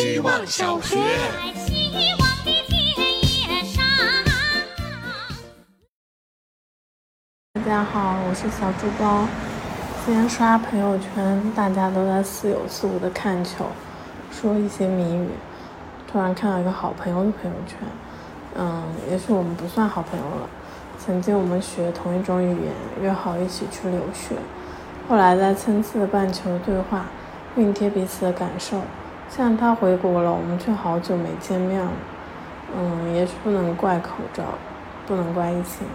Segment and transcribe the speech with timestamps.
[0.00, 0.96] 希望小学。
[7.52, 9.28] 大家好，我是小猪包。
[10.06, 13.66] 今天刷朋友圈，大家都在似有似无的看球，
[14.32, 15.28] 说一些谜语。
[16.10, 17.76] 突然看到一个好朋友的朋友圈，
[18.54, 20.48] 嗯，也许我们不算好朋友了。
[20.98, 22.72] 曾经我们学同一种语言，
[23.02, 24.34] 约好一起去留学，
[25.06, 27.04] 后来在参差的半球对话，
[27.54, 28.80] 熨贴彼此的感受。
[29.30, 31.92] 现在他回国了，我们却好久没见面了。
[32.76, 34.42] 嗯，也许不能怪口罩，
[35.06, 35.86] 不能怪疫情。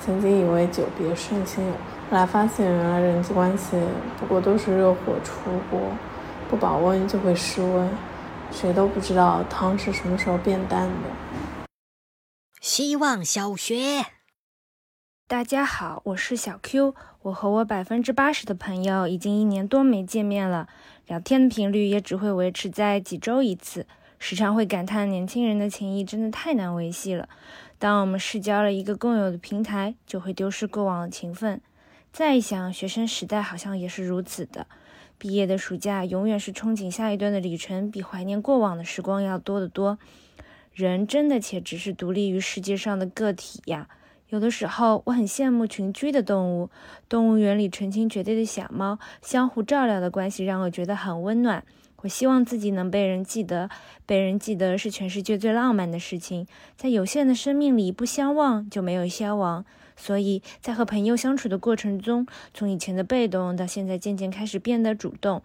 [0.00, 3.80] 曾经以为久别胜新友，后来发现原来人际关系
[4.18, 5.32] 不过都是热火出
[5.70, 5.80] 锅，
[6.50, 7.88] 不保温就会失温，
[8.50, 11.68] 谁都不知道汤是什么时候变淡的。
[12.60, 14.06] 希望小学，
[15.32, 20.68] 大家好，我是小 Q，我和我百分之八十的朋友已经一年多没见面了，
[21.06, 23.86] 聊天的频率也只会维持在几周一次，
[24.18, 27.30] 时常会感叹年轻人的情谊真的太难维系了。
[27.78, 31.62] 当我们失交了一个共有的平台，就会丢失过往的情分。
[32.12, 34.66] 再一想，学生时代好像也是如此的。
[35.16, 39.98] 毕业的暑假，永远是憧憬下一段的旅程，比怀念过往的时光要多得多。
[40.74, 43.88] 人真的且只是独立于世界上的个体呀。
[44.32, 46.70] 有的时候，我很羡慕群居的动物。
[47.06, 51.62] 动物园里成群结队的小猫，相互照料的关系让我觉得很温暖。
[51.98, 53.68] 我希望自己能被人记得，
[54.06, 56.46] 被人记得是全世界最浪漫的事情。
[56.78, 59.66] 在有限的生命里，不相忘就没有消亡。
[59.96, 65.42] 所以在和朋友相处的过程中，从以前的被动到现在渐渐开始变得主动，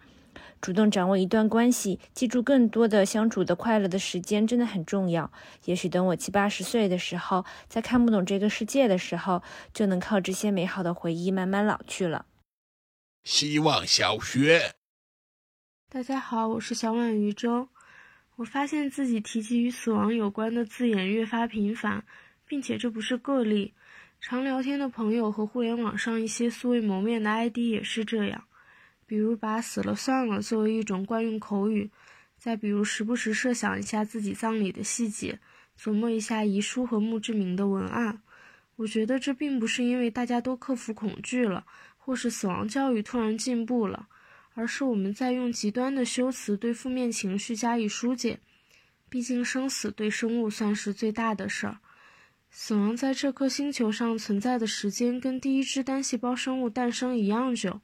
[0.60, 5.30] 主动掌握一段关系，记住更多的相处的快乐的时间，真的很重要。
[5.64, 12.26] 也许等我七八十岁的时候，在看不懂这个世界的时候，就能靠这些美好的回忆慢慢老去了。
[13.24, 14.74] 希望小学。
[15.90, 17.68] 大家好，我是小满渔舟。
[18.36, 22.04] 我发现自己提及与死亡有关的字眼越发频繁，
[22.46, 23.74] 并且这不是个例。
[24.20, 28.47] 常聊天的朋友和互联网上一些素未谋面的 ID 也是这样。
[29.08, 31.90] 比如把“死了算了”作为一种惯用口语，
[32.36, 35.40] 再比如时不时设想一下自己葬礼的细节，
[35.80, 38.20] 琢磨一下遗书和墓志铭的文案。
[38.76, 41.64] 我觉得这并不是因为大家都克服恐惧了，
[41.96, 44.08] 或是死亡教育突然进步了。
[44.54, 48.40] 而是我们在用极端的修辞对负面情绪加以疏解。
[49.08, 51.78] 毕竟生死对生物算是最大的事儿。
[52.50, 57.80] 死亡在这颗星球上存在的时间跟第一只单细胞生物诞生一样久。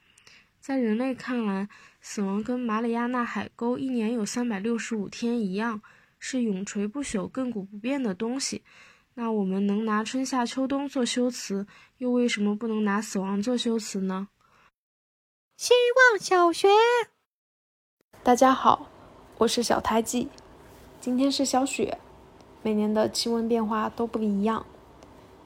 [0.66, 1.68] 在人类看来，
[2.00, 5.82] 死亡跟马里亚纳海沟一年有三百六十五天一样，
[6.18, 8.62] 是永垂不朽、亘古不变的东西。
[9.12, 11.66] 那我们能拿春夏秋冬做修辞，
[11.98, 14.28] 又为什么不能拿死亡做修辞呢？
[15.58, 15.74] 希
[16.10, 16.68] 望小学，
[18.22, 18.88] 大家好，
[19.36, 20.30] 我是小胎记。
[20.98, 21.98] 今天是小雪，
[22.62, 24.64] 每年的气温变化都不一样，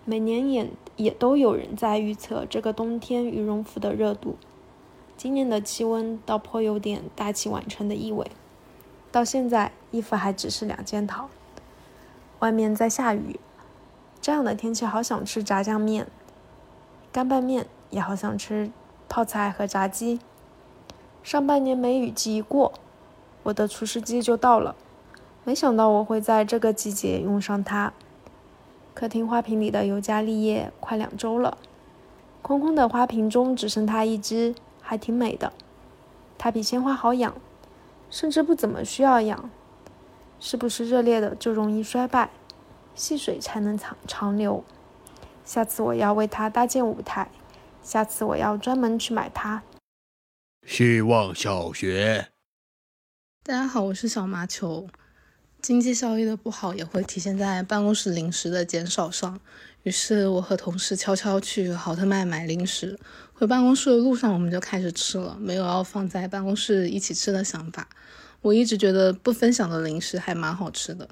[0.05, 4.39] 每年也也都有人在预测这个冬天羽绒服的热度。
[5.19, 8.31] 今年的气温倒颇有点大器晚成的意味，
[9.11, 11.29] 到现在衣服还只是两件套。
[12.39, 13.41] 外面在下雨，
[14.21, 16.07] 这样的天气好想吃炸酱面、
[17.11, 18.71] 干拌面，也好想吃。
[19.09, 20.21] 泡菜和炸鸡。
[21.25, 22.75] 上半年梅雨季一过，
[23.43, 24.77] 我的除湿机就到了。
[25.43, 27.93] 没想到我会在这个季节用上它。
[28.95, 31.59] 客厅花瓶里的尤加利叶快两周了，
[32.41, 34.55] 空空的花瓶中只剩它一只，
[34.89, 35.53] 还挺美的。
[36.39, 37.39] 它比鲜花好养，
[38.09, 39.51] 甚至不怎么需要养。
[40.41, 42.31] 是不是热烈的就容易衰败？
[42.95, 44.65] 细水才能长长流。
[45.45, 47.31] 下次我要为它搭建舞台。
[47.83, 49.63] 下次我要专门去买它。
[50.67, 52.29] 希望小学，
[53.45, 54.89] 大家好，我是小麻球。
[55.61, 59.39] 经济效益的不好也会体现在办公室零食的减少上。
[59.85, 62.99] 于是我和同事悄悄去豪特卖买零食，
[63.33, 67.89] 回办公室的路上我们就开始吃了，没有要放在办公室一起吃的想法。
[68.43, 71.09] 我一直觉得不分享的零食还蛮好吃的。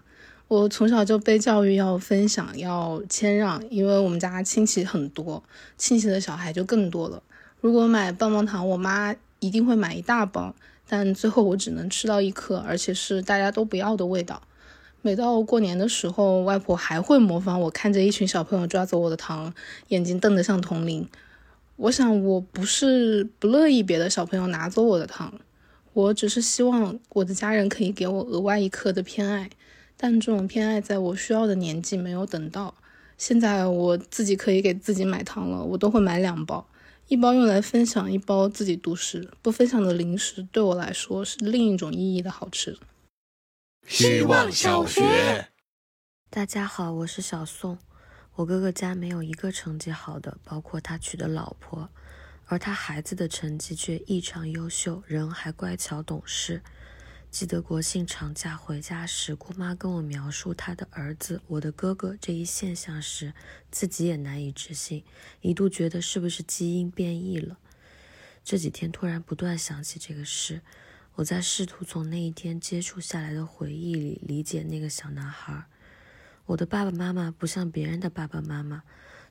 [0.49, 5.43] 我从小就被教育要分享，要谦让，因为我们家亲戚很多，
[5.77, 7.23] 亲戚的小孩就更多了。
[7.61, 10.55] 如果买棒棒糖，我妈一定会买一大包，
[10.89, 14.41] 但最后我只能吃到一颗，而且是大家都不要的味道。
[15.07, 19.55] 每到过年的时候，外婆还会模仿我，看着一群小朋友抓走我的糖，
[19.87, 21.09] 眼睛瞪得像铜铃。
[21.77, 25.33] 我想，我不是不乐意别的小朋友拿走我的糖，
[25.93, 29.49] 我只是希望我的家人可以给我额外一颗的偏爱。
[29.97, 32.75] 但这种偏爱在我需要的年纪没有等到，
[33.17, 36.67] 现在我自己可以给自己买糖了，我都会买两包，
[37.07, 39.31] 一包用来分享，一包自己独食。
[39.41, 42.77] 不分享的零食对我来说是另一种意义的好吃。
[43.87, 45.49] 希望小学。
[46.29, 47.79] 大家好，我是小宋。
[48.35, 51.89] 我哥哥家没有一个成绩好的，包括他娶的老婆，
[52.47, 56.63] 而他孩子的成绩却异常优秀，人还乖巧懂事。
[57.31, 63.35] 记得国庆长假回家时，姑妈跟我描述她的儿子，我的哥哥这一现象时，
[63.71, 65.05] 自己也难以置信，
[65.43, 67.59] 一度觉得是不是基因变异了。
[68.43, 70.63] 这几天突然不断想起这个事，
[71.17, 75.65] 我在试图从那一天接触下来的回忆里理解那个小男孩。
[76.45, 78.83] 我的爸爸妈妈不像别人的爸爸妈妈，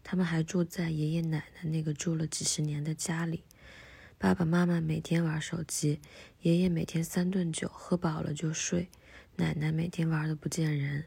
[0.04, 3.44] 他们还住在爷爷奶奶那个住了几十年的家里。
[4.18, 6.02] 爸爸妈妈每天玩手机，
[6.42, 8.90] 爷爷每天三顿酒，喝饱了就睡，
[9.36, 11.06] 奶奶每天玩的不见人。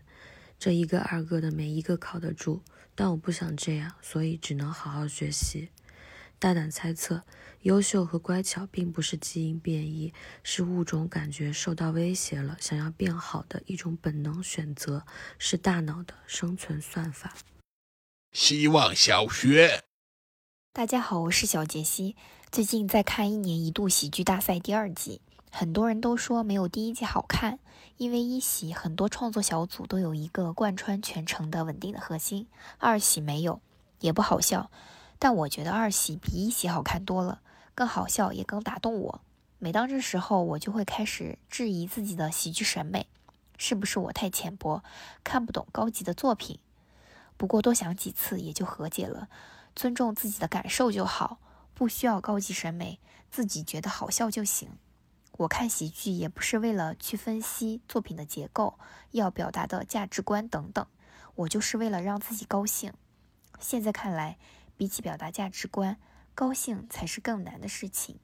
[0.60, 2.62] 这一个二个的没一个靠得住，
[2.94, 5.70] 但我不想这样，所以只能好好学习。
[6.38, 7.24] 大胆猜测，
[7.62, 10.14] 优秀和乖巧并不是基因变异，
[10.44, 15.04] 是物种感觉受到威胁了，想要变好的一种本能选择，
[15.38, 17.34] 是大脑的生存算法。
[18.32, 19.82] 希望小学。
[20.72, 22.14] 大家好，我是小杰西。
[22.52, 25.20] 最近在看一年一度喜剧大赛第二季，
[25.50, 27.58] 很多人都说没有第一季好看，
[27.96, 32.46] 因为一喜很多创作小组都有一个贯穿全程的稳定的核心，
[32.78, 33.60] 二喜没有，
[33.98, 34.70] 也不好笑。
[35.18, 37.42] 但我觉得二喜比一喜好看多了，
[37.78, 39.20] 更好笑也更打动我。
[39.60, 43.06] 每当这时候，我就会开始质疑自己的喜剧审美，
[43.56, 44.82] 是不是我太浅薄，
[45.22, 46.58] 看不懂高级的作品？
[47.36, 49.28] 不过多想几次也就和解了。
[49.76, 51.38] 尊重自己的感受就好，
[51.72, 52.98] 不需要高级审美，
[53.30, 54.70] 自己觉得好笑就行。
[55.36, 58.76] 我看喜剧也不是为了去分析作品的结构、
[59.12, 60.84] 要表达的价值观等等，
[61.36, 62.92] 我就是为了让自己高兴。
[63.60, 64.36] 现在看来，
[64.76, 65.96] 比起表达价值观，
[66.38, 68.20] 高兴才是更难的事情。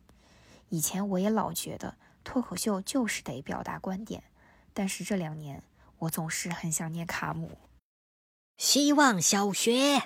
[0.68, 4.22] 以前我也老觉得脱口秀就是得表达观点，
[4.72, 5.64] 但是这两年
[5.98, 7.58] 我总是很想念卡姆。
[8.56, 10.00] 希望小学。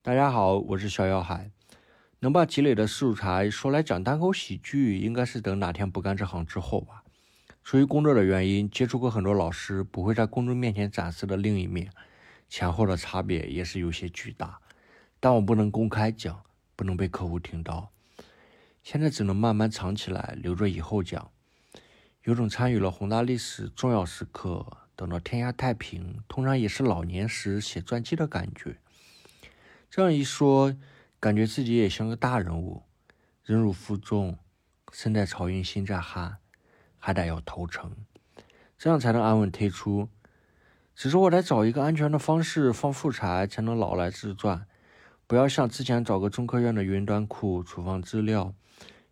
[0.00, 1.50] 大家好，我是逍遥海。
[2.20, 7.02] 能把积累的素材说来讲单口喜剧，应该是等哪天不干这行之后吧。
[7.64, 11.90] 出于工作的原因，接触过很多老师不会在公众面前展示的另一面，
[12.48, 14.60] 前后的差别也是有些巨大。
[15.18, 16.44] 但我不能公开讲，
[16.76, 17.90] 不能被客户听到。
[18.84, 21.32] 现在只能慢慢藏起来，留着以后讲。
[22.22, 24.64] 有种参与了宏大历史重要时刻，
[24.94, 28.78] 等到天下太平，通常也是老年时写传记的感觉。
[29.88, 30.76] 这样一说，
[31.18, 32.82] 感觉自己也像个大人物，
[33.44, 34.38] 忍辱负重，
[34.92, 36.38] 身在曹营心在汉，
[36.98, 37.92] 还得要投诚，
[38.76, 40.08] 这样才能安稳退出。
[40.94, 44.66] 只是我得找一个安全的方式放素材，才能老来自传，
[45.28, 48.54] 不要像之前找个中科院的云端库储放资料，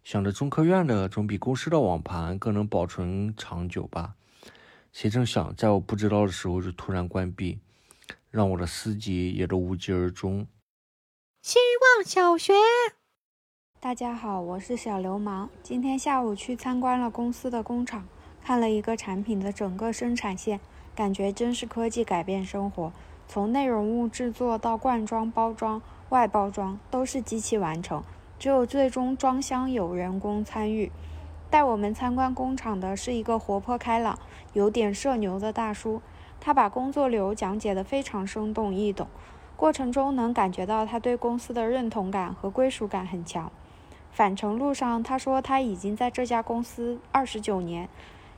[0.05, 4.15] 想着中科院的总比公司的网盘更能保存长久吧。
[4.93, 7.59] 谁成想，在我不知道的时候就突然关闭，
[8.31, 10.47] 让我的思集也都无疾而终。
[11.43, 11.59] 希
[11.99, 12.53] 望小学，
[13.81, 15.51] 大家好，我是小流氓。
[15.65, 18.07] 今天下午去参观了公司的工厂，
[18.41, 20.61] 看了一个产品的整个生产线，
[20.95, 22.93] 感觉真是科技改变生活。
[23.27, 25.83] 从内容物制作到灌装、包装、
[26.15, 28.05] 外包装，都是机器完成，
[28.39, 30.93] 只有最终装箱有人工参与。
[31.51, 34.17] 带我们参观工厂的是一个活泼开朗、
[34.53, 36.01] 有点社牛的大叔，
[36.41, 39.09] 他把工作流讲解得非常生动易懂。
[39.57, 43.51] 过程中能感觉到他对公司的认同感和归属感很强。
[44.13, 47.89] 返程路上，他说他已经在这家公司二十九年，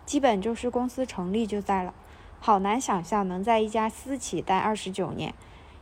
[0.07, 1.93] 基本就是公司成立就在了。
[2.41, 5.35] 好难想象能在一家私企待二十九年，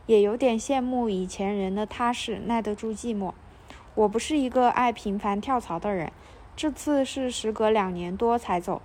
[0.07, 3.33] 也有点羡慕以前人的踏实，耐得住寂寞。
[3.95, 6.11] 我不是一个爱频繁跳槽的人，
[6.55, 8.81] 这次是时隔两年多才走。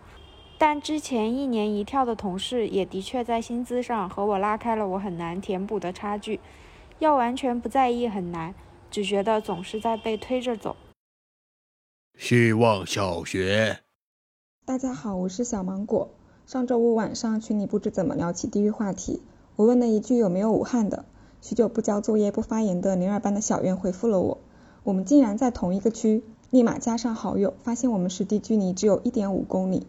[0.57, 6.39] 但之前一年一跳的同事也的确在薪资上和我拉开了我很难填补的差距，
[6.99, 8.55] 要完全不在意很难，
[8.91, 10.77] 只觉得总是在被推着走。
[12.19, 13.81] 希望小学，
[14.67, 16.11] 大家好，我是小芒果。
[16.45, 19.23] 上周五晚上群里不知怎么聊起地域话题，
[19.57, 21.07] 我问了一句有没有武汉的，
[21.43, 24.39] 许久不交作业不发言的零二班的小院回复了我，
[24.85, 29.87] 我们竟然在同一个区，立马加上好友，发现我们实地距离只有一点五公里。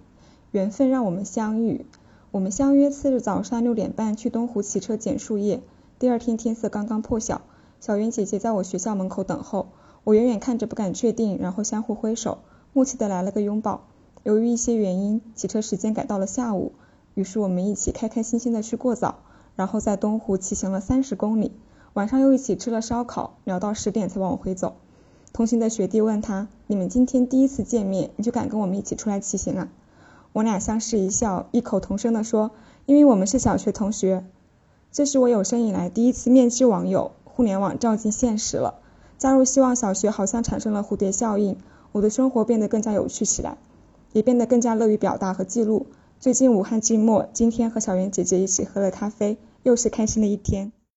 [0.52, 1.86] 缘分让我们相遇，
[2.32, 5.62] 我们相约次日早上六点半去东湖骑车捡树叶。
[6.00, 7.42] 第二天天色刚刚破晓，
[7.80, 9.68] 小云姐姐在我学校门口等候，
[10.06, 12.40] 我远远看着不敢确定，然后相互挥手，
[12.74, 13.88] 默契的来了个拥抱。
[14.24, 16.72] 由于一些原因，骑车时间改到了下午，
[17.14, 19.20] 于是我们一起开开心心的去过早，
[19.56, 21.52] 然后在东湖骑行了三十公里，
[21.94, 24.76] 晚上又一起吃了烧烤，聊到十点才往回走。
[25.34, 29.70] 同行的学弟问他：“你们今天第一次见面，你就敢跟我们一起出来骑行啊？”
[30.34, 32.52] 我俩相视一笑，异口同声地说
[32.86, 34.26] ：“因为我们是小学同学。”
[34.92, 38.76] 这是我有生以来第一次面基网友，互联网照进现实了。
[39.18, 41.58] 加入希望小学好像产生了蝴蝶效应，
[41.92, 43.58] 我的生活变得更加有趣起来，
[44.14, 45.86] 也变得更加乐于表达和记录。
[46.22, 50.72] 最近武汉静默，今天和小圆姐姐一起喝了咖啡，又是开心的一天。